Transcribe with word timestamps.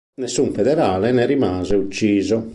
Nessun 0.19 0.51
federale 0.51 1.11
ne 1.11 1.27
rimase 1.27 1.75
ucciso. 1.75 2.49